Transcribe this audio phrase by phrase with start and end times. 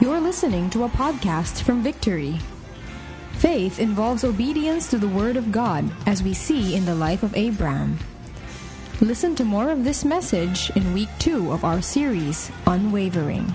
[0.00, 2.38] You're listening to a podcast from Victory.
[3.42, 7.34] Faith involves obedience to the Word of God, as we see in the life of
[7.34, 7.98] Abraham.
[9.00, 13.52] Listen to more of this message in week two of our series, Unwavering.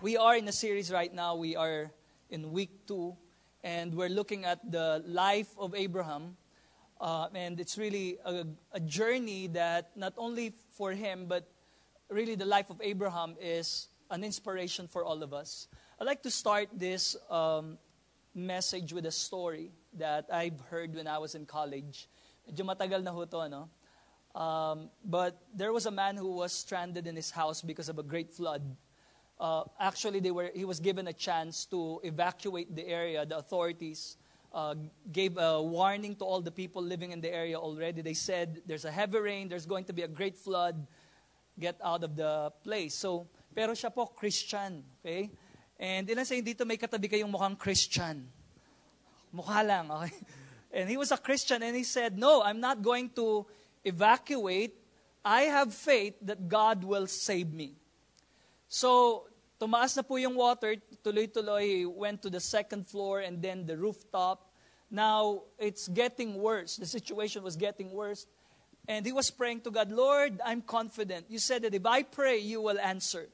[0.00, 1.36] We are in a series right now.
[1.36, 1.92] We are
[2.30, 3.12] in week two,
[3.62, 6.38] and we're looking at the life of Abraham.
[6.98, 11.44] Uh, and it's really a, a journey that not only for him, but
[12.08, 15.68] really the life of Abraham is an inspiration for all of us.
[16.00, 17.78] I'd like to start this um,
[18.34, 22.08] message with a story that I've heard when I was in college.
[22.50, 23.70] Medyo matagal na ho to, no?
[24.34, 28.02] Um, but there was a man who was stranded in his house because of a
[28.02, 28.62] great flood.
[29.38, 33.24] Uh, actually, they were, he was given a chance to evacuate the area.
[33.24, 34.16] The authorities
[34.52, 34.74] uh,
[35.12, 38.02] gave a warning to all the people living in the area already.
[38.02, 40.86] They said, There's a heavy rain, there's going to be a great flood,
[41.58, 42.94] get out of the place.
[42.94, 44.82] So, pero siya po, Christian.
[45.00, 45.30] Okay?
[45.80, 48.28] And ilan sa dito may katabi kayong mukhang Christian?
[49.32, 50.14] Mukha lang, okay?
[50.70, 53.46] And he was a Christian and he said, No, I'm not going to
[53.84, 54.76] evacuate.
[55.24, 57.74] I have faith that God will save me.
[58.68, 59.26] So,
[59.60, 64.46] tumaas na po yung water, tuloy-tuloy, went to the second floor and then the rooftop.
[64.90, 66.76] Now, it's getting worse.
[66.76, 68.26] The situation was getting worse.
[68.88, 71.26] And he was praying to God, Lord, I'm confident.
[71.28, 73.28] You said that if I pray, you will answer.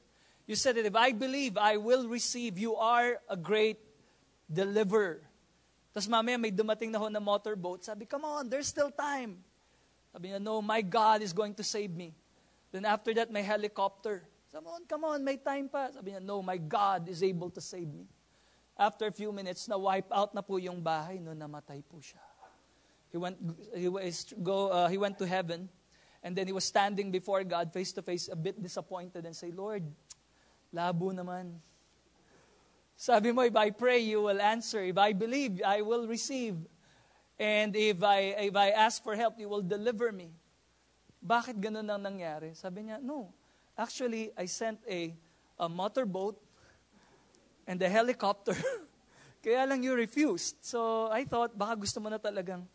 [0.47, 2.57] You said that if I believe, I will receive.
[2.57, 3.77] You are a great
[4.47, 5.19] deliverer.
[5.91, 7.83] Tapos mamaya may dumating na ho na motorboat.
[7.83, 9.43] Sabi, come on, there's still time.
[10.13, 12.15] Sabi niya, no, my God is going to save me.
[12.71, 14.23] Then after that, may helicopter.
[14.53, 15.91] Come on, come on, may time pa.
[15.91, 18.07] Sabi niya, no, my God is able to save me.
[18.79, 22.23] After a few minutes, na wipe out na po yung bahay, no, namatay po siya.
[23.11, 23.35] He went,
[23.75, 25.67] he, was, go, uh, he went to heaven,
[26.21, 29.49] and then he was standing before God face to face, a bit disappointed, and say,
[29.49, 29.83] Lord,
[30.73, 31.59] labo naman.
[32.97, 34.81] Sabi mo, if I pray, you will answer.
[34.81, 36.57] If I believe, I will receive.
[37.37, 40.33] And if I, if I ask for help, you will deliver me.
[41.21, 42.57] Bakit ganun ang nangyari?
[42.57, 43.29] Sabi niya, no.
[43.77, 45.13] Actually, I sent a,
[45.61, 46.41] a motorboat
[47.69, 48.57] and a helicopter.
[49.45, 50.57] Kaya lang you refused.
[50.65, 52.65] So I thought, baka gusto mo na talagang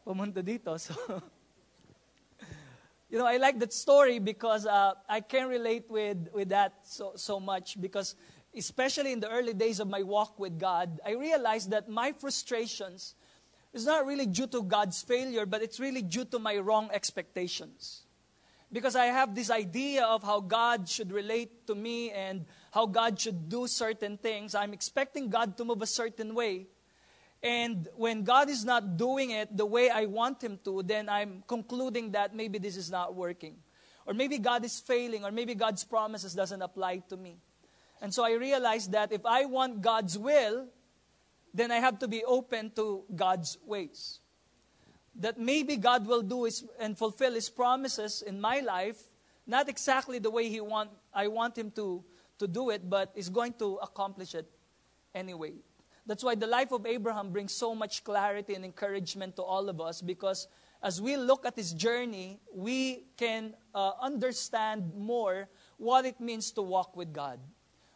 [0.00, 0.72] pumunta dito.
[0.80, 0.96] So,
[3.10, 7.12] you know, I like that story because uh, I can relate with, with that so,
[7.16, 8.14] so much because
[8.54, 13.14] especially in the early days of my walk with God, I realized that my frustrations
[13.72, 18.02] is not really due to God's failure, but it's really due to my wrong expectations.
[18.70, 23.18] Because I have this idea of how God should relate to me and how God
[23.18, 24.54] should do certain things.
[24.54, 26.66] I'm expecting God to move a certain way.
[27.42, 31.44] And when God is not doing it the way I want Him to, then I'm
[31.46, 33.56] concluding that maybe this is not working.
[34.06, 37.36] Or maybe God is failing, or maybe God's promises doesn't apply to me.
[38.00, 40.66] And so I realized that if I want God's will,
[41.54, 44.20] then I have to be open to God's ways.
[45.16, 48.98] That maybe God will do his, and fulfill His promises in my life,
[49.46, 52.04] not exactly the way he want, I want Him to,
[52.38, 54.46] to do it, but is going to accomplish it
[55.14, 55.54] anyway.
[56.08, 59.78] That's why the life of Abraham brings so much clarity and encouragement to all of
[59.78, 60.48] us because
[60.82, 66.62] as we look at his journey, we can uh, understand more what it means to
[66.62, 67.38] walk with God.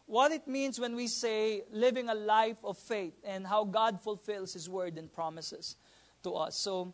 [0.04, 4.52] What it means when we say living a life of faith and how God fulfills
[4.52, 5.76] his word and promises
[6.22, 6.54] to us.
[6.54, 6.92] So,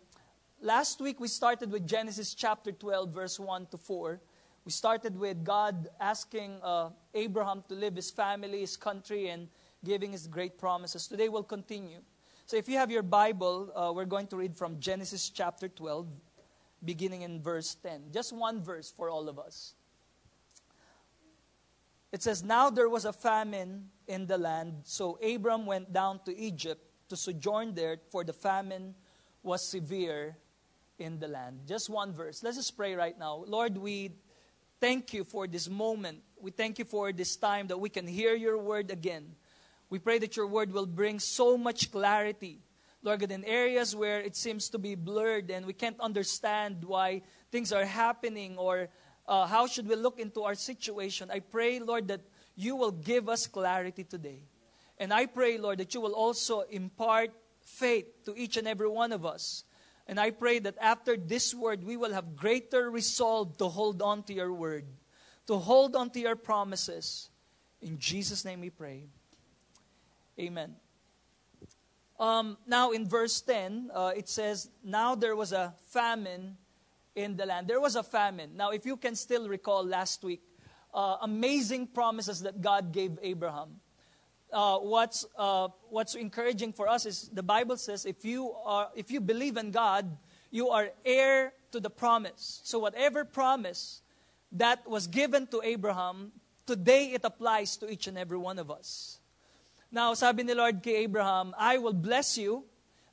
[0.61, 4.21] last week we started with Genesis chapter 12, verse 1 to 4.
[4.65, 9.49] We started with God asking uh, Abraham to leave his family, his country, and
[9.85, 11.07] giving his great promises.
[11.07, 12.01] Today we'll continue.
[12.47, 16.07] So if you have your Bible, uh, we're going to read from Genesis chapter 12,
[16.85, 18.05] beginning in verse 10.
[18.13, 19.75] Just one verse for all of us.
[22.11, 26.37] It says, Now there was a famine in the land, so Abram went down to
[26.37, 28.95] Egypt to sojourn there, for the famine
[29.43, 30.37] was severe
[30.99, 31.61] in the land.
[31.67, 32.43] Just one verse.
[32.43, 33.45] Let's just pray right now.
[33.47, 34.13] Lord, we
[34.81, 36.21] thank you for this moment.
[36.41, 39.35] We thank you for this time that we can hear your word again.
[39.91, 42.61] We pray that your word will bring so much clarity.
[43.03, 47.23] Lord God, in areas where it seems to be blurred and we can't understand why
[47.51, 48.89] things are happening or
[49.27, 52.23] uh, how should we look into our situation, I pray, Lord, that
[52.57, 54.43] you will give us clarity today.
[54.99, 57.31] And I pray, Lord, that you will also impart
[57.61, 59.65] faith to each and every one of us.
[60.07, 64.23] And I pray that after this word, we will have greater resolve to hold on
[64.25, 64.87] to your word,
[65.47, 67.29] to hold on to your promises.
[67.83, 69.05] In Jesus' name we pray.
[70.39, 70.77] Amen.
[72.19, 76.57] Um, now, in verse 10, uh, it says, Now there was a famine
[77.15, 77.69] in the land.
[77.69, 78.57] There was a famine.
[78.57, 80.43] Now, if you can still recall last week,
[80.95, 83.81] uh, amazing promises that God gave Abraham.
[84.53, 89.11] Uh, what's, uh, what's encouraging for us is the Bible says if you, are, if
[89.11, 90.17] you believe in God,
[90.51, 92.61] you are heir to the promise.
[92.65, 94.01] So, whatever promise
[94.53, 96.33] that was given to Abraham,
[96.67, 99.18] today it applies to each and every one of us.
[99.91, 102.65] Now, sabi ni Lord kay Abraham, I will bless you,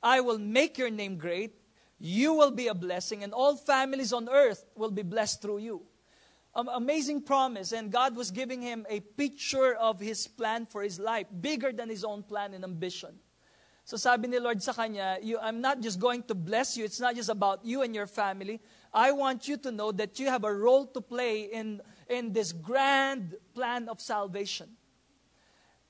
[0.03, 1.55] I will make your name great,
[1.99, 5.87] you will be a blessing, and all families on earth will be blessed through you
[6.55, 10.99] um, amazing promise, and God was giving him a picture of his plan for his
[10.99, 13.19] life, bigger than his own plan and ambition.
[13.83, 16.85] So sabi ni Lord sa kanya, you, I'm not just going to bless you.
[16.85, 18.59] It's not just about you and your family.
[18.91, 22.51] I want you to know that you have a role to play in, in this
[22.51, 24.69] grand plan of salvation.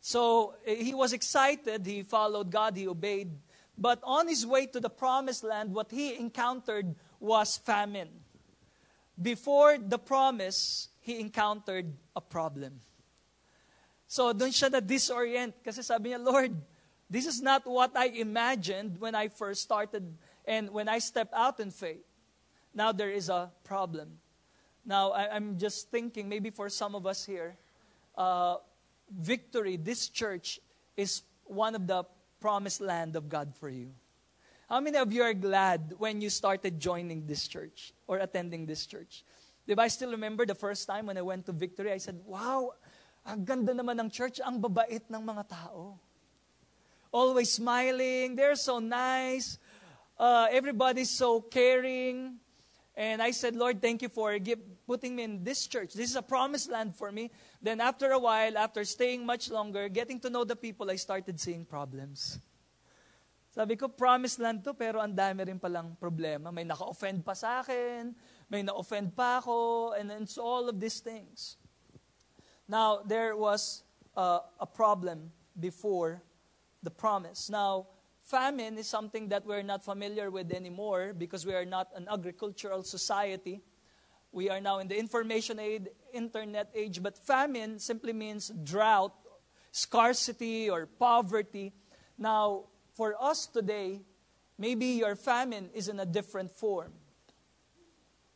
[0.05, 1.81] So eh, he was excited.
[1.81, 2.77] He followed God.
[2.77, 3.33] He obeyed.
[3.73, 8.21] But on his way to the promised land, what he encountered was famine
[9.21, 12.79] before the promise, he encountered a problem.
[14.07, 16.53] So doon siya na disorient kasi sabi niya, Lord,
[17.09, 20.03] this is not what I imagined when I first started
[20.45, 22.03] and when I stepped out in faith.
[22.73, 24.19] Now there is a problem.
[24.85, 27.57] Now I, am just thinking, maybe for some of us here,
[28.17, 28.57] uh,
[29.09, 30.59] victory, this church
[30.97, 32.03] is one of the
[32.39, 33.91] promised land of God for you.
[34.69, 38.85] How many of you are glad when you started joining this church or attending this
[38.85, 39.23] church?
[39.67, 42.73] Diba, I still remember the first time when I went to Victory, I said, wow,
[43.25, 45.97] ang ganda naman ng church, ang babait ng mga tao.
[47.11, 49.57] Always smiling, they're so nice,
[50.17, 52.37] uh, everybody's so caring.
[52.95, 55.93] And I said, Lord, thank you for give, putting me in this church.
[55.93, 57.31] This is a promised land for me.
[57.61, 61.39] Then after a while, after staying much longer, getting to know the people, I started
[61.39, 62.39] seeing problems.
[63.55, 66.51] Sabi ko, promised land to, pero ang dami rin palang problema.
[66.51, 68.11] May naka-offend pa sa akin,
[68.51, 71.55] may na-offend pa ako, and it's all of these things.
[72.67, 73.83] Now, there was
[74.17, 76.21] uh, a problem before
[76.83, 77.49] the promise.
[77.49, 77.87] Now,
[78.27, 82.83] famine is something that we're not familiar with anymore because we are not an agricultural
[82.83, 83.63] society.
[84.35, 89.13] We are now in the information age, internet age, but famine simply means drought,
[89.71, 91.71] scarcity, or poverty.
[92.17, 92.65] Now,
[92.95, 94.01] for us today,
[94.57, 96.91] maybe your famine is in a different form.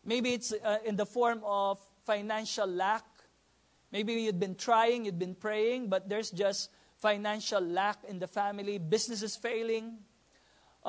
[0.06, 3.04] Maybe it's uh, in the form of financial lack.
[3.92, 8.78] Maybe you've been trying, you've been praying, but there's just financial lack in the family,
[8.78, 9.98] business is failing.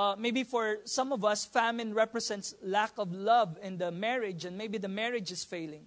[0.00, 4.56] Uh, maybe for some of us, famine represents lack of love in the marriage, and
[4.56, 5.84] maybe the marriage is failing.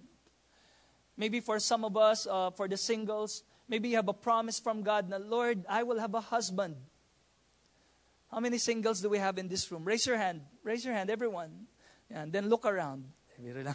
[1.16, 4.82] Maybe for some of us, uh, for the singles, maybe you have a promise from
[4.82, 6.76] God, that Lord, I will have a husband.
[8.30, 9.82] How many singles do we have in this room?
[9.82, 10.42] Raise your hand.
[10.62, 11.66] Raise your hand, everyone.
[12.08, 13.10] And then look around.
[13.42, 13.74] Lang.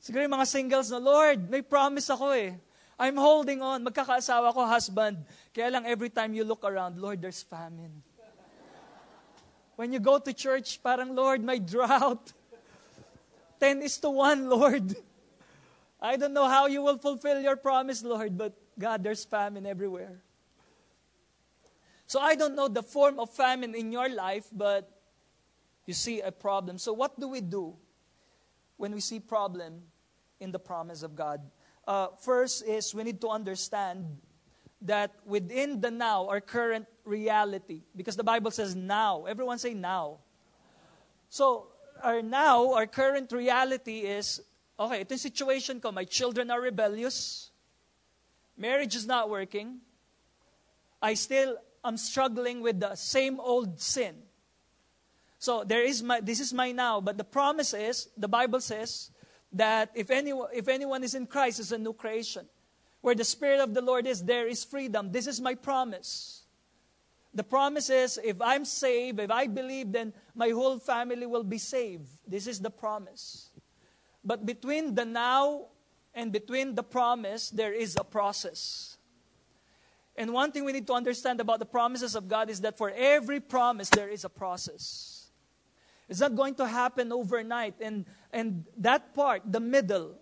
[0.00, 2.56] Siguro yung mga singles na, Lord, may promise ako eh.
[2.98, 3.84] I'm holding on.
[3.84, 5.20] Magkakaasawa ko, husband.
[5.52, 8.15] Kaya lang every time you look around, Lord, there's famine.
[9.76, 12.32] When you go to church, parang, Lord, my drought.
[13.60, 14.96] Ten is to one, Lord.
[16.00, 20.20] I don't know how you will fulfill your promise, Lord, but God, there's famine everywhere.
[22.06, 24.90] So I don't know the form of famine in your life, but
[25.86, 26.78] you see a problem.
[26.78, 27.74] So what do we do
[28.76, 29.82] when we see problem
[30.40, 31.40] in the promise of God?
[31.86, 34.18] Uh, first is we need to understand
[34.82, 39.24] that within the now, our current reality, because the Bible says now.
[39.24, 40.18] Everyone say now.
[41.28, 41.68] So
[42.02, 44.40] our now, our current reality is,
[44.78, 45.92] okay, ito yung situation ko.
[45.92, 47.50] My children are rebellious.
[48.56, 49.80] Marriage is not working.
[51.00, 51.56] I still
[51.86, 54.16] I'm struggling with the same old sin.
[55.38, 59.10] So there is my, this is my now, but the promise is, the Bible says,
[59.52, 62.46] that if anyone, if anyone is in Christ, is a new creation.
[63.06, 65.12] Where the Spirit of the Lord is, there is freedom.
[65.12, 66.42] This is my promise.
[67.32, 71.58] The promise is, if I'm saved, if I believe, then my whole family will be
[71.58, 72.08] saved.
[72.26, 73.50] This is the promise.
[74.24, 75.66] But between the now
[76.16, 78.96] and between the promise, there is a process.
[80.16, 82.90] And one thing we need to understand about the promises of God is that for
[82.90, 85.30] every promise, there is a process.
[86.08, 87.76] It's not going to happen overnight.
[87.80, 90.18] And, and that part, the middle,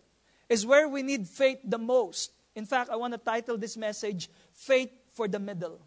[0.50, 2.32] is where we need faith the most.
[2.54, 5.80] In fact, I want to title this message, Faith for the Middle.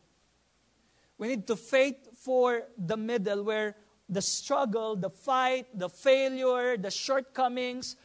[1.17, 3.75] We need to faith for the middle, where
[4.07, 7.95] the struggle, the fight, the failure, the shortcomings,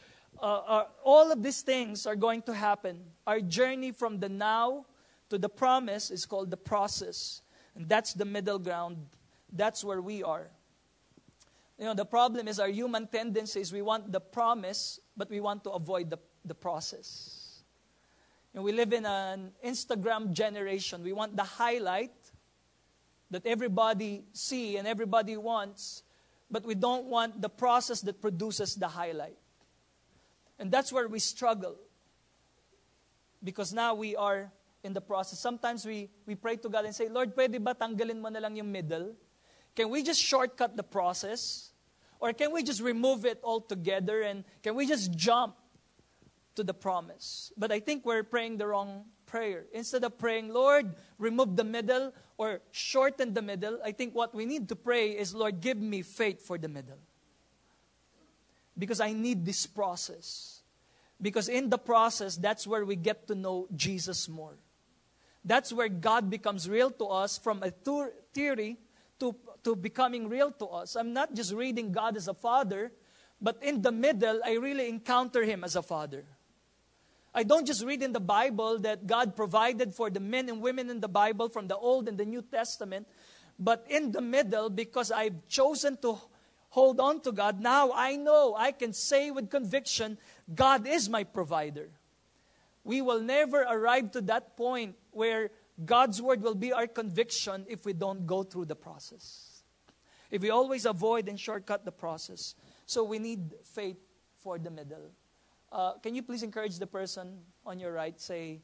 [0.41, 3.01] uh, are, all of these things are going to happen.
[3.27, 4.85] Our journey from the now
[5.29, 7.41] to the promise is called the process.
[7.75, 8.97] And that's the middle ground.
[9.51, 10.49] That's where we are.
[11.77, 13.71] You know, the problem is our human tendencies.
[13.71, 17.42] We want the promise, but we want to avoid the, the process.
[18.53, 21.03] And we live in an Instagram generation.
[21.03, 22.11] We want the highlight
[23.31, 26.03] that everybody see and everybody wants,
[26.51, 29.37] but we don't want the process that produces the highlight.
[30.59, 31.75] And that's where we struggle.
[33.43, 34.51] Because now we are
[34.83, 35.39] in the process.
[35.39, 38.55] Sometimes we, we pray to God and say, Lord, pwede ba tanggalin mo na lang
[38.55, 39.15] yung middle?
[39.75, 41.71] Can we just shortcut the process?
[42.19, 45.55] Or can we just remove it altogether and can we just jump
[46.55, 47.51] to the promise?
[47.57, 49.65] But I think we're praying the wrong prayer.
[49.73, 54.45] Instead of praying, Lord, remove the middle or shorten the middle, I think what we
[54.45, 56.99] need to pray is, Lord, give me faith for the middle.
[58.77, 60.61] Because I need this process.
[61.21, 64.57] Because in the process, that's where we get to know Jesus more.
[65.45, 67.71] That's where God becomes real to us from a
[68.33, 68.77] theory
[69.19, 70.95] to, to becoming real to us.
[70.95, 72.91] I'm not just reading God as a father,
[73.41, 76.25] but in the middle, I really encounter Him as a father.
[77.35, 80.89] I don't just read in the Bible that God provided for the men and women
[80.89, 83.07] in the Bible from the Old and the New Testament,
[83.57, 86.19] but in the middle, because I've chosen to
[86.69, 90.17] hold on to God, now I know I can say with conviction,
[90.53, 91.89] God is my provider.
[92.83, 95.51] We will never arrive to that point where
[95.83, 99.63] God's word will be our conviction if we don't go through the process.
[100.29, 102.55] If we always avoid and shortcut the process.
[102.85, 103.97] So we need faith
[104.39, 105.11] for the middle.
[105.73, 108.21] Uh, can you please encourage the person on your right?
[108.21, 108.61] Say,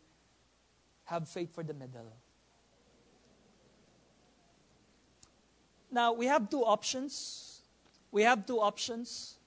[1.06, 2.13] have faith for the middle.
[5.92, 7.62] Now, we have two options.
[8.12, 9.39] We have two options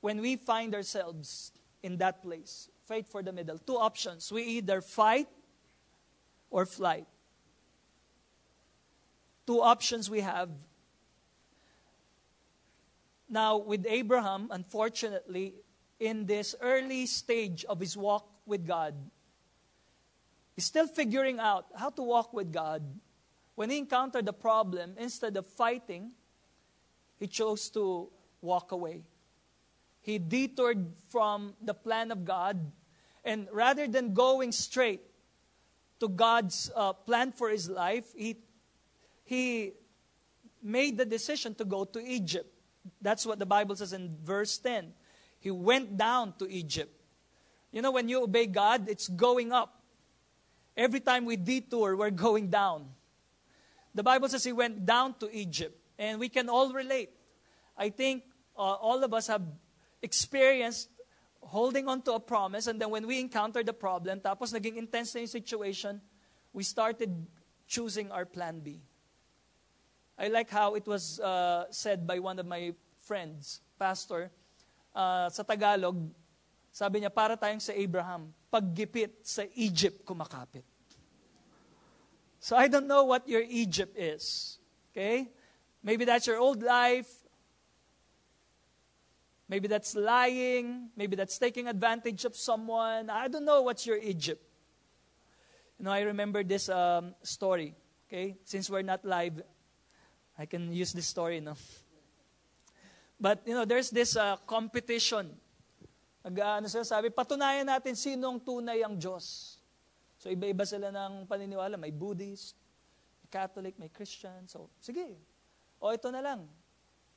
[0.00, 1.50] when we find ourselves
[1.82, 2.68] in that place.
[2.86, 3.58] Faith for the middle.
[3.58, 4.30] Two options.
[4.30, 5.26] We either fight
[6.50, 7.08] or flight.
[9.44, 10.50] Two options we have.
[13.28, 15.54] Now, with Abraham, unfortunately,
[16.02, 18.92] in this early stage of his walk with God,
[20.56, 22.82] he's still figuring out how to walk with God.
[23.54, 26.10] When he encountered the problem, instead of fighting,
[27.20, 28.08] he chose to
[28.40, 29.02] walk away.
[30.00, 32.72] He detoured from the plan of God,
[33.24, 35.02] and rather than going straight
[36.00, 38.38] to God's uh, plan for his life, he,
[39.22, 39.70] he
[40.60, 42.52] made the decision to go to Egypt.
[43.00, 44.94] That's what the Bible says in verse 10.
[45.42, 46.94] He went down to Egypt.
[47.72, 49.82] You know, when you obey God, it's going up.
[50.76, 52.86] Every time we detour, we're going down.
[53.92, 57.10] The Bible says he went down to Egypt, and we can all relate.
[57.76, 58.22] I think
[58.56, 59.42] uh, all of us have
[60.00, 60.88] experienced
[61.40, 65.16] holding on to a promise, and then when we encountered the problem, tapos naging intense
[65.16, 66.00] na situation,
[66.52, 67.26] we started
[67.66, 68.80] choosing our plan B.
[70.16, 74.30] I like how it was uh, said by one of my friends, pastor,
[74.94, 75.96] uh, sa Tagalog,
[76.72, 80.64] sabi niya, para tayong sa Abraham, paggipit sa Egypt kumakapit.
[82.42, 84.58] So I don't know what your Egypt is.
[84.90, 85.30] Okay?
[85.82, 87.08] Maybe that's your old life.
[89.48, 90.90] Maybe that's lying.
[90.96, 93.10] Maybe that's taking advantage of someone.
[93.10, 94.42] I don't know what's your Egypt.
[95.78, 97.74] You know, I remember this um, story.
[98.08, 98.36] Okay?
[98.44, 99.42] Since we're not live,
[100.38, 101.54] I can use this story, no?
[103.22, 105.30] But, you know, there's this uh, competition.
[106.26, 109.58] Nag, uh, ano sila sabi, patunayan natin sinong tunay ang Diyos.
[110.18, 111.78] So, iba-iba sila ng paniniwala.
[111.78, 112.58] May Buddhist,
[113.22, 114.50] may Catholic, may Christian.
[114.50, 115.14] So, sige.
[115.78, 116.50] O, ito na lang.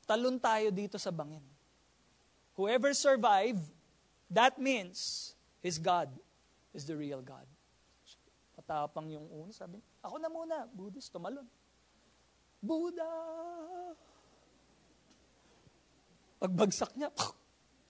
[0.05, 1.41] Talon tayo dito sa bangin.
[2.53, 3.57] Whoever survive,
[4.29, 6.13] that means his God
[6.69, 7.49] is the real God.
[8.53, 11.49] Patapang yung una, sabi, ako na muna, Buddhist, tumalon.
[12.61, 13.09] Buddha!
[16.39, 17.09] Pagbagsak niya,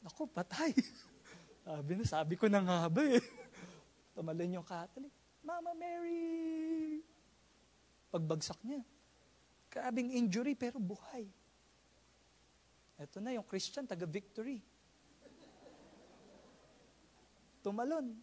[0.06, 0.72] ako, patay.
[1.66, 3.24] sabi na, sabi ko na nga ba eh.
[4.14, 5.12] Tumalon yung Catholic.
[5.46, 7.02] Mama Mary!
[8.10, 8.82] Pagbagsak niya,
[9.70, 11.30] grabing injury pero buhay.
[12.96, 14.64] Ito na yung Christian, taga-victory.
[17.62, 18.16] Tumalon.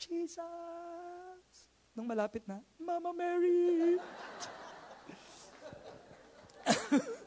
[0.00, 1.52] Jesus!
[1.92, 4.00] Nung malapit na, Mama Mary!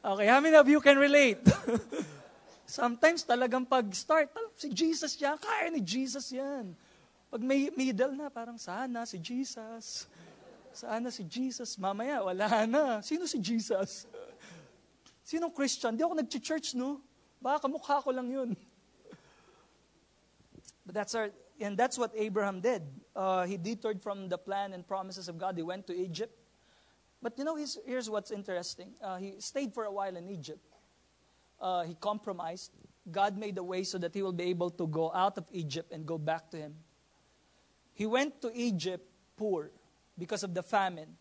[0.00, 1.44] Okay, how many of you can relate?
[2.64, 6.72] Sometimes talagang pag-start, si Jesus yan, kaya ni Jesus yan.
[7.28, 10.08] Pag may middle na, parang sana si Jesus.
[10.72, 11.76] Sana si Jesus.
[11.76, 13.04] Mamaya, wala na.
[13.04, 14.08] Sino si Jesus?
[15.28, 15.92] Sinong Christian?
[15.92, 17.04] Di ako nag-church, no?
[17.36, 18.56] Baka kamukha ko lang yun.
[20.88, 21.28] But that's our,
[21.60, 22.88] and that's what Abraham did.
[23.12, 25.60] Uh, he detoured from the plan and promises of God.
[25.60, 26.39] He went to Egypt.
[27.22, 28.92] But you know, here's what's interesting.
[29.02, 30.64] Uh, he stayed for a while in Egypt.
[31.60, 32.72] Uh, he compromised.
[33.10, 35.92] God made a way so that he will be able to go out of Egypt
[35.92, 36.74] and go back to him.
[37.92, 39.04] He went to Egypt
[39.36, 39.70] poor
[40.16, 41.16] because of the famine.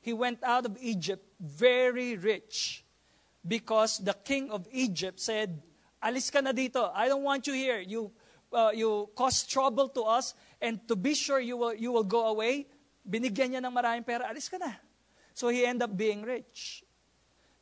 [0.00, 2.84] He went out of Egypt very rich
[3.46, 5.62] because the king of Egypt said,
[6.02, 6.90] Alis ka na dito.
[6.94, 7.80] I don't want you here.
[7.80, 8.12] You,
[8.52, 10.34] uh, you cause trouble to us.
[10.60, 12.66] And to be sure you will, you will go away,
[13.08, 14.28] binigyan niya ng maraming pera.
[14.28, 14.87] Alis ka na.
[15.38, 16.82] So he ended up being rich.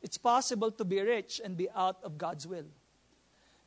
[0.01, 2.65] It's possible to be rich and be out of God's will.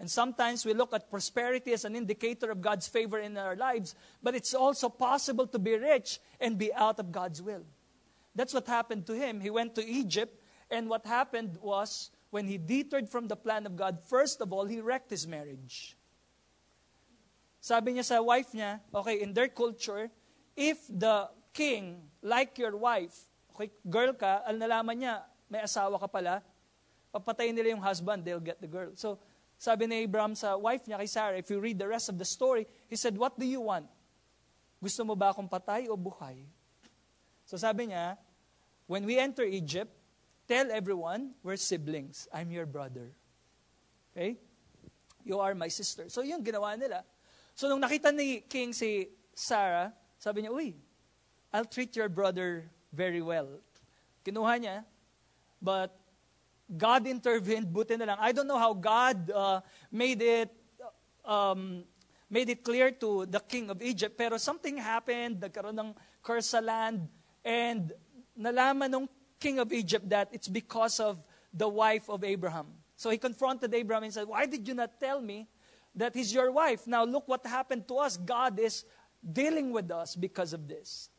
[0.00, 3.94] And sometimes we look at prosperity as an indicator of God's favor in our lives,
[4.20, 7.62] but it's also possible to be rich and be out of God's will.
[8.34, 9.38] That's what happened to him.
[9.38, 13.76] He went to Egypt, and what happened was when he detoured from the plan of
[13.76, 15.96] God, first of all, he wrecked his marriage.
[17.60, 20.10] Sabi niya sa wife niya, okay, in their culture,
[20.56, 26.06] if the king, like your wife, okay, girl ka, al nalaman niya, may asawa ka
[26.06, 26.42] pala,
[27.10, 28.90] papatayin nila yung husband, they'll get the girl.
[28.94, 29.18] So,
[29.60, 32.24] sabi ni Abraham sa wife niya kay Sarah, if you read the rest of the
[32.24, 33.84] story, he said, What do you want?
[34.80, 36.40] Gusto mo ba akong patay o buhay?
[37.44, 38.16] So sabi niya,
[38.88, 39.92] when we enter Egypt,
[40.48, 42.24] tell everyone we're siblings.
[42.32, 43.12] I'm your brother.
[44.16, 44.40] Okay?
[45.28, 46.08] You are my sister.
[46.08, 47.04] So yun ginawa nila.
[47.52, 50.72] So nung nakita ni King si Sarah, sabi niya, Uy,
[51.52, 53.48] I'll treat your brother very well.
[54.24, 54.84] Kinuha niya,
[55.62, 55.96] but
[56.70, 58.18] God intervened, buti na lang.
[58.20, 60.50] I don't know how God uh, made it
[61.24, 61.84] um,
[62.30, 65.90] made it clear to the king of Egypt, pero something happened, nagkaroon ng
[66.22, 67.08] curse sa land,
[67.44, 67.92] and
[68.38, 69.08] nalaman ng
[69.40, 71.18] king of Egypt that it's because of
[71.52, 72.66] the wife of Abraham.
[72.96, 75.48] So he confronted Abraham and said, Why did you not tell me
[75.96, 76.86] that he's your wife?
[76.86, 78.16] Now look what happened to us.
[78.16, 78.84] God is
[79.20, 81.09] dealing with us because of this.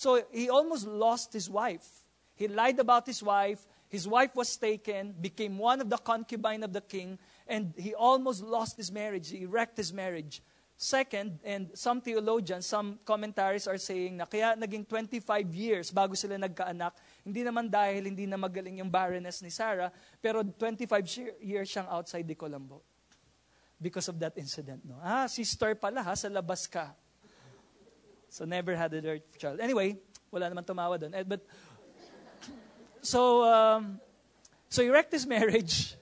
[0.00, 1.84] So he almost lost his wife.
[2.32, 3.68] He lied about his wife.
[3.92, 8.40] His wife was taken, became one of the concubine of the king, and he almost
[8.40, 9.28] lost his marriage.
[9.28, 10.40] He wrecked his marriage.
[10.80, 15.20] Second, and some theologians, some commentaries are saying na kaya naging 25
[15.52, 20.40] years bago sila nagkaanak, hindi naman dahil hindi na magaling yung barrenness ni Sarah, pero
[20.40, 22.80] 25 years siyang outside de Colombo.
[23.76, 24.80] Because of that incident.
[24.80, 24.96] No?
[25.04, 26.96] Ah, sister pala ha, sa labas ka.
[28.30, 29.58] So never had a third child.
[29.58, 29.98] Anyway,
[30.30, 31.10] wala naman tumawa doon.
[31.18, 31.42] Eh, but
[33.02, 33.98] so, um,
[34.70, 35.98] so he wrecked his marriage.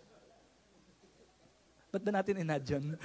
[1.88, 3.00] Ba't ba natin inad yun?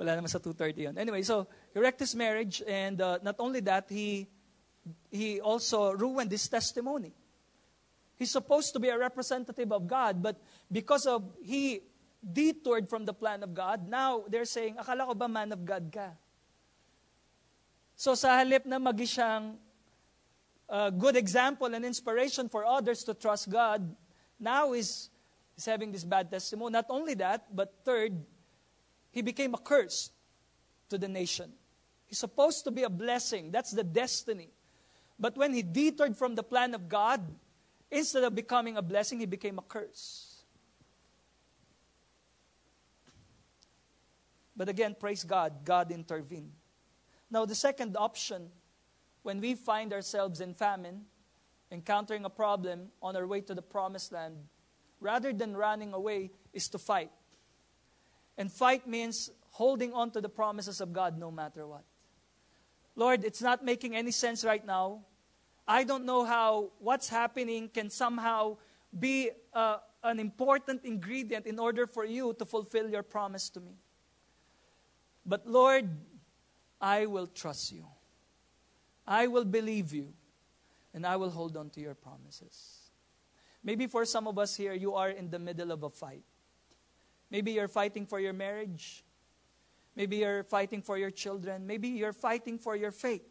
[0.00, 0.94] Wala naman sa 2.30 yun.
[0.96, 4.26] Anyway, so he wrecked his marriage and uh, not only that, he,
[5.12, 7.12] he also ruined his testimony.
[8.16, 10.40] He's supposed to be a representative of God, but
[10.72, 11.84] because of he
[12.24, 15.92] detoured from the plan of God, now they're saying, akala ko ba man of God
[15.92, 16.16] ka?
[18.02, 19.54] So sa halip na magi siyang
[20.66, 23.78] a good example and inspiration for others to trust God,
[24.40, 25.06] now is,
[25.56, 26.72] is having this bad testimony.
[26.72, 28.18] Not only that, but third,
[29.12, 30.10] he became a curse
[30.90, 31.52] to the nation.
[32.06, 33.52] He's supposed to be a blessing.
[33.52, 34.50] That's the destiny.
[35.16, 37.22] But when he detoured from the plan of God,
[37.88, 40.42] instead of becoming a blessing, he became a curse.
[44.56, 46.50] But again, praise God, God intervened.
[47.32, 48.50] Now, the second option
[49.22, 51.06] when we find ourselves in famine,
[51.70, 54.36] encountering a problem on our way to the promised land,
[55.00, 57.10] rather than running away, is to fight.
[58.36, 61.84] And fight means holding on to the promises of God no matter what.
[62.96, 65.00] Lord, it's not making any sense right now.
[65.66, 68.58] I don't know how what's happening can somehow
[68.98, 73.72] be uh, an important ingredient in order for you to fulfill your promise to me.
[75.24, 75.88] But Lord,
[76.82, 77.86] I will trust you.
[79.06, 80.12] I will believe you,
[80.92, 82.90] and I will hold on to your promises.
[83.62, 86.24] Maybe for some of us here, you are in the middle of a fight.
[87.30, 89.04] Maybe you're fighting for your marriage.
[89.94, 91.66] Maybe you're fighting for your children.
[91.66, 93.28] Maybe you're fighting for your faith.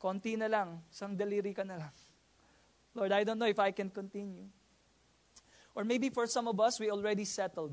[0.00, 1.18] Konti na lang, isang
[1.54, 1.90] ka na lang.
[2.94, 4.46] Lord, I don't know if I can continue.
[5.74, 7.72] Or maybe for some of us, we already settled.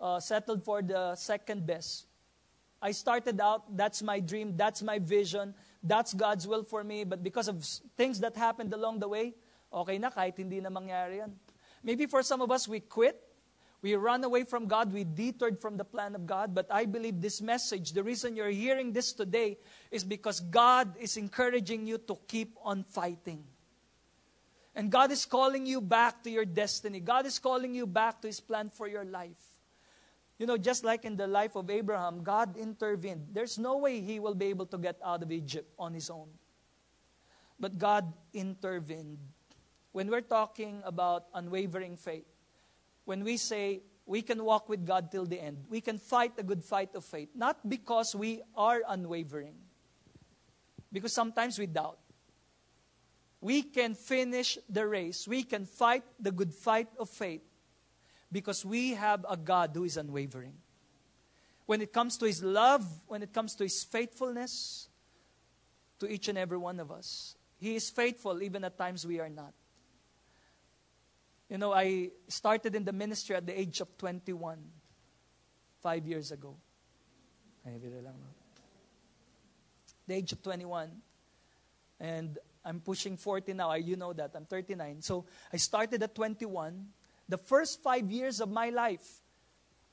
[0.00, 2.06] Uh, settled for the second best.
[2.80, 7.24] I started out, that's my dream, that's my vision, that's God's will for me, but
[7.24, 7.64] because of
[7.96, 9.34] things that happened along the way,
[9.72, 11.34] okay na kahit hindi na mangyari yan.
[11.82, 13.18] Maybe for some of us, we quit,
[13.82, 17.20] we run away from God, we detoured from the plan of God, but I believe
[17.20, 19.58] this message, the reason you're hearing this today,
[19.90, 23.42] is because God is encouraging you to keep on fighting.
[24.76, 27.00] And God is calling you back to your destiny.
[27.00, 29.57] God is calling you back to His plan for your life.
[30.38, 33.28] You know, just like in the life of Abraham, God intervened.
[33.32, 36.28] There's no way he will be able to get out of Egypt on his own.
[37.58, 39.18] but God intervened.
[39.92, 42.26] When we're talking about unwavering faith,
[43.04, 46.42] when we say we can walk with God till the end, we can fight a
[46.42, 49.54] good fight of faith, not because we are unwavering,
[50.92, 51.98] because sometimes we doubt.
[53.40, 57.42] We can finish the race, we can fight the good fight of faith
[58.30, 60.54] because we have a God who is unwavering.
[61.66, 64.88] When it comes to His love, when it comes to His faithfulness
[65.98, 69.28] to each and every one of us, He is faithful even at times we are
[69.28, 69.52] not.
[71.48, 74.58] You know, I started in the ministry at the age of 21,
[75.82, 76.56] five years ago.
[80.06, 80.90] The age of 21.
[82.00, 83.74] And I'm pushing 40 now.
[83.74, 84.32] You know that.
[84.34, 85.00] I'm 39.
[85.02, 86.86] So I started at 21.
[87.28, 89.04] The first five years of my life,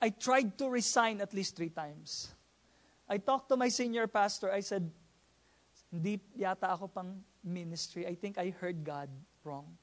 [0.01, 2.29] I tried to resign at least three times.
[3.09, 4.51] I talked to my senior pastor.
[4.51, 4.89] I said,
[5.91, 8.07] hindi yata ako pang ministry.
[8.07, 9.09] I think I heard God
[9.43, 9.77] wrong.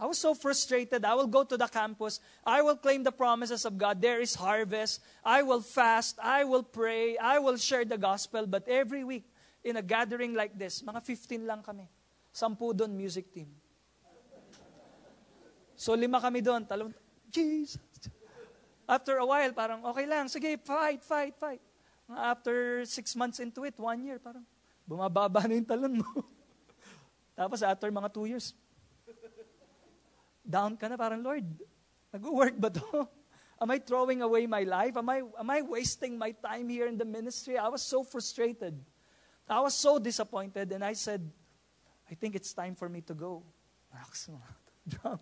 [0.00, 1.04] I was so frustrated.
[1.04, 2.20] I will go to the campus.
[2.46, 4.00] I will claim the promises of God.
[4.00, 5.04] There is harvest.
[5.22, 6.16] I will fast.
[6.22, 7.18] I will pray.
[7.18, 8.46] I will share the gospel.
[8.46, 9.28] But every week,
[9.62, 11.84] in a gathering like this, mga 15 lang kami.
[12.32, 13.52] Sampu doon, music team.
[15.80, 16.68] So lima kami doon.
[16.68, 16.92] Talong,
[17.32, 17.80] Jesus.
[18.84, 20.28] After a while, parang okay lang.
[20.28, 21.62] Sige, fight, fight, fight.
[22.04, 24.44] After six months into it, one year, parang
[24.84, 26.10] bumababa na yung talon mo.
[27.38, 28.52] Tapos after mga two years,
[30.44, 31.48] down ka na, parang, Lord,
[32.12, 33.08] nag-work ba to?
[33.62, 35.00] Am I throwing away my life?
[35.00, 37.56] Am I, am I wasting my time here in the ministry?
[37.56, 38.76] I was so frustrated.
[39.48, 41.24] I was so disappointed, and I said,
[42.10, 43.44] I think it's time for me to go.
[44.88, 45.20] Drunk.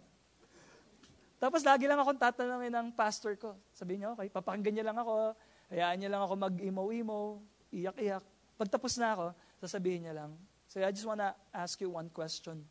[1.38, 3.54] Tapos lagi lang akong tatanungin ng pastor ko.
[3.70, 5.38] Sabi niya, okay, papakinggan niya lang ako,
[5.70, 7.38] hayaan niya lang ako mag-imo-imo,
[7.70, 8.26] iyak-iyak.
[8.58, 9.26] Pagtapos na ako,
[9.62, 10.34] sasabihin niya lang.
[10.66, 12.66] So I just want to ask you one question.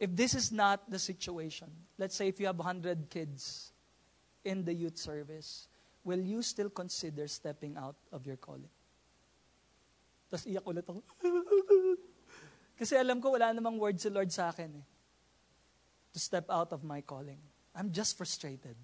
[0.00, 1.68] If this is not the situation,
[2.00, 3.72] let's say if you have 100 kids
[4.40, 5.68] in the youth service,
[6.00, 8.72] will you still consider stepping out of your calling?
[10.32, 11.04] Tapos iyak ulit ako.
[12.80, 14.86] Kasi alam ko wala namang word si Lord sa akin eh.
[16.14, 17.38] To step out of my calling.
[17.74, 18.74] I'm just frustrated.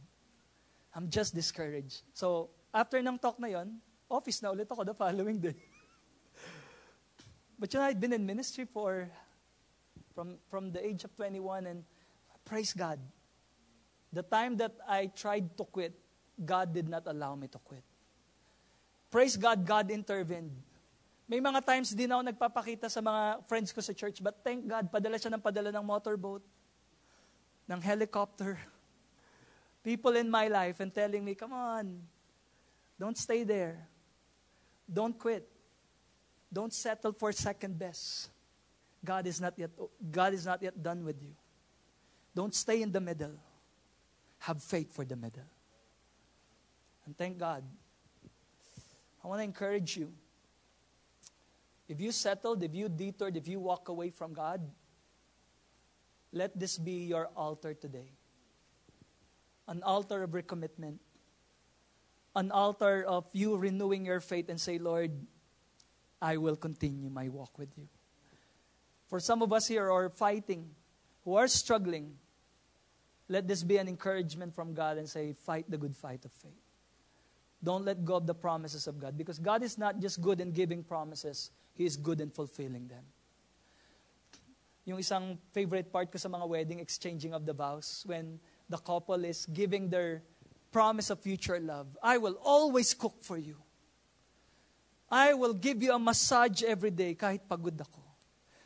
[0.94, 2.02] I'm just discouraged.
[2.12, 5.56] So, after ng talk na yon, office na ulit ako the following day.
[7.58, 9.10] But you know, I'd been in ministry for
[10.14, 11.82] from, from the age of 21, and
[12.44, 13.00] praise God.
[14.12, 15.98] The time that I tried to quit,
[16.38, 17.82] God did not allow me to quit.
[19.10, 20.54] Praise God, God intervened.
[21.26, 24.87] May mga times din ako nagpapakita sa mga friends ko sa church, but thank God,
[24.90, 26.42] padala siya ng padala ng motorboat,
[27.70, 28.59] ng helicopter.
[29.83, 32.00] People in my life and telling me, come on,
[32.98, 33.87] don't stay there.
[34.90, 35.48] Don't quit.
[36.53, 38.31] Don't settle for second best.
[39.05, 39.70] God is not yet
[40.11, 41.35] God is not yet done with you.
[42.35, 43.33] Don't stay in the middle.
[44.38, 45.44] Have faith for the middle.
[47.07, 47.64] And thank God.
[49.22, 50.12] I want to encourage you.
[51.88, 54.61] If you settled, if you detoured, if you walk away from God,
[56.34, 58.10] let this be your altar today.
[59.68, 60.98] An altar of recommitment.
[62.36, 65.12] An altar of you renewing your faith and say, Lord,
[66.20, 67.86] I will continue my walk with you.
[69.06, 70.70] For some of us here who are fighting,
[71.24, 72.16] who are struggling,
[73.28, 76.52] let this be an encouragement from God and say, fight the good fight of faith.
[77.62, 80.50] Don't let go of the promises of God because God is not just good in
[80.50, 83.04] giving promises, He is good in fulfilling them.
[84.84, 89.24] Yung isang favorite part ko sa mga wedding, exchanging of the vows, when the couple
[89.24, 90.22] is giving their
[90.72, 91.86] promise of future love.
[92.02, 93.56] I will always cook for you.
[95.10, 98.02] I will give you a massage every day kahit pagod ako.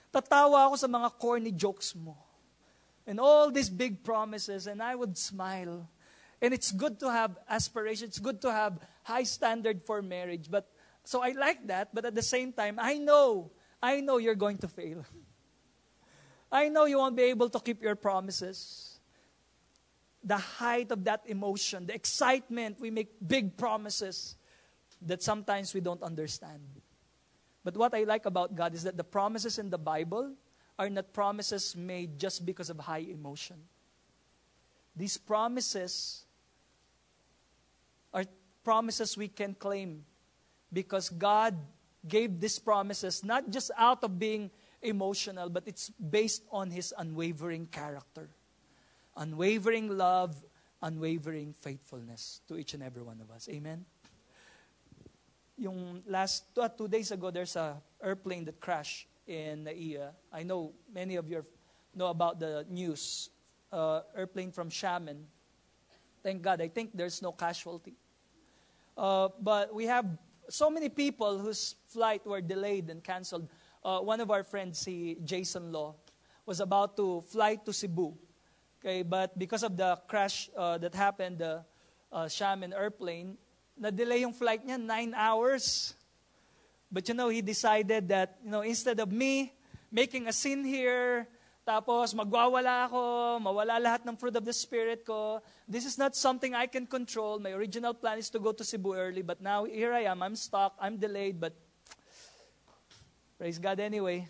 [0.09, 2.17] Tatawa ako sa mga corny jokes mo.
[3.05, 5.89] And all these big promises, and I would smile.
[6.41, 8.17] And it's good to have aspirations.
[8.17, 10.51] It's good to have high standard for marriage.
[10.51, 10.69] But
[11.05, 13.53] so I like that, but at the same time, I know,
[13.83, 15.05] I know you're going to fail.
[16.51, 19.01] I know you won't be able to keep your promises.
[20.25, 24.37] The height of that emotion, the excitement, we make big promises
[25.03, 26.63] that sometimes we don't understand.
[27.65, 30.35] But what I like about God is that the promises in the Bible
[30.79, 33.57] are not promises made just because of high emotion.
[34.97, 36.25] These promises
[38.13, 38.25] are
[38.65, 40.05] promises we can claim
[40.73, 41.57] because God
[42.07, 44.51] gave these promises not just out of being
[44.83, 48.29] emotional, but it's based on His unwavering character,
[49.17, 50.37] unwavering love,
[50.83, 53.49] unwavering faithfulness to each and every one of us.
[53.49, 53.85] Amen
[55.59, 60.15] yung last two, uh, two days ago, there's a airplane that crashed in NAIA.
[60.33, 61.45] I know many of you
[61.95, 63.31] know about the news.
[63.71, 65.25] Uh, airplane from Xiamen.
[66.23, 67.97] Thank God, I think there's no casualty.
[68.97, 70.07] Uh, but we have
[70.49, 73.47] so many people whose flight were delayed and canceled.
[73.85, 75.95] Uh, one of our friends, si Jason Law,
[76.45, 78.15] was about to fly to Cebu.
[78.81, 81.65] Okay, but because of the crash uh, that happened, the
[82.13, 83.37] uh, Xiamen airplane,
[83.77, 85.95] na-delay yung flight niya nine hours.
[86.91, 89.53] But you know, he decided that, you know, instead of me
[89.91, 91.29] making a scene here,
[91.69, 93.03] tapos magwawala ako,
[93.45, 97.39] mawala lahat ng fruit of the Spirit ko, this is not something I can control.
[97.39, 100.23] My original plan is to go to Cebu early, but now here I am.
[100.23, 100.73] I'm stuck.
[100.81, 101.53] I'm delayed, but
[103.39, 104.29] praise God anyway.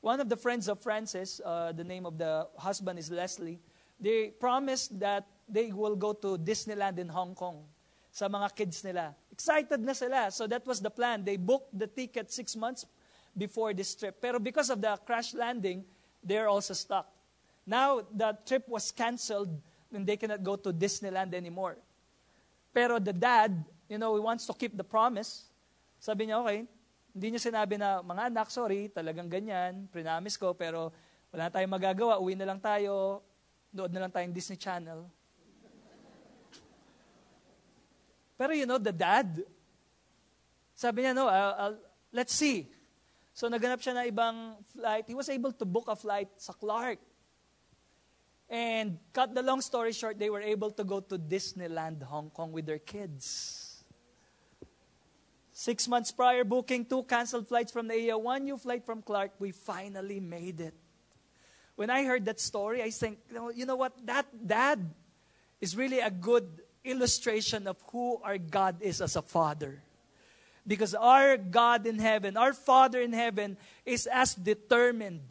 [0.00, 3.60] One of the friends of Francis, uh, the name of the husband is Leslie,
[4.00, 7.62] they promised that they will go to Disneyland in Hong Kong
[8.10, 9.14] sa mga kids nila.
[9.30, 10.30] Excited na sila.
[10.30, 11.24] So that was the plan.
[11.24, 12.84] They booked the ticket six months
[13.38, 14.20] before this trip.
[14.20, 15.84] Pero because of the crash landing,
[16.22, 17.06] they're also stuck.
[17.64, 19.54] Now, the trip was canceled
[19.94, 21.78] and they cannot go to Disneyland anymore.
[22.74, 25.44] Pero the dad, you know, he wants to keep the promise.
[26.00, 26.66] Sabi niya, okay,
[27.12, 30.88] hindi niya sinabi na, mga anak, sorry, talagang ganyan, prinamis ko, pero
[31.28, 33.20] wala tayong magagawa, uwi na lang tayo,
[33.72, 35.04] nood na lang tayong Disney Channel.
[38.36, 39.44] Pero you know, the dad,
[40.74, 41.78] sabi niya, no, I'll, I'll,
[42.10, 42.66] let's see.
[43.32, 45.04] So naganap siya na ibang flight.
[45.06, 46.98] He was able to book a flight sa Clark.
[48.50, 52.52] And cut the long story short, they were able to go to Disneyland, Hong Kong
[52.52, 53.61] with their kids.
[55.62, 59.38] Six months prior, booking two canceled flights from the AIA, one new flight from Clark.
[59.38, 60.74] We finally made it.
[61.76, 63.94] When I heard that story, I think, you know, you know what?
[64.04, 64.90] That dad
[65.60, 66.50] is really a good
[66.82, 69.80] illustration of who our God is as a father.
[70.66, 75.22] Because our God in heaven, our Father in heaven, is as determined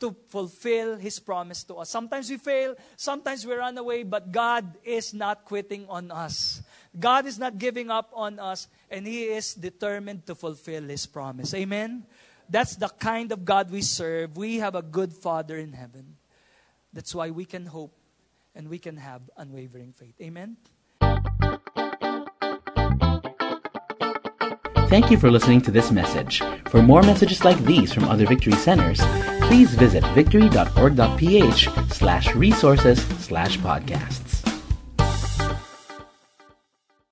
[0.00, 1.90] to fulfill His promise to us.
[1.90, 6.60] Sometimes we fail, sometimes we run away, but God is not quitting on us.
[6.98, 11.54] God is not giving up on us, and He is determined to fulfill His promise.
[11.54, 12.04] Amen?
[12.48, 14.36] That's the kind of God we serve.
[14.36, 16.16] We have a good Father in heaven.
[16.92, 17.92] That's why we can hope
[18.54, 20.14] and we can have unwavering faith.
[20.20, 20.56] Amen?
[24.88, 26.40] Thank you for listening to this message.
[26.68, 29.00] For more messages like these from other Victory Centers,
[29.48, 34.43] please visit victory.org.ph slash resources slash podcasts.